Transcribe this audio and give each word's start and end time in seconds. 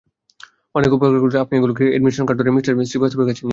অনেক 0.75 0.91
উপকার 0.93 1.09
করলেন 1.15 1.41
আপনি 1.45 1.53
এগুলোকে 1.57 1.83
এডমিশন 1.97 2.23
কাউন্টারের 2.25 2.55
মিস্টার 2.55 2.73
শ্রীবাস্তবের 2.91 3.27
কাছে 3.29 3.41
নিয়ে 3.41 3.45
যান। 3.45 3.49